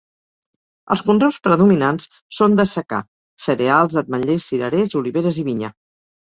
Els 0.95 1.03
conreus 1.09 1.37
predominants 1.47 2.09
són 2.39 2.57
de 2.61 2.67
secà: 2.73 3.03
cereals, 3.47 4.01
ametllers, 4.05 4.51
cirerers, 4.51 4.99
oliveres 5.05 5.43
i 5.45 5.49
vinya. 5.55 5.75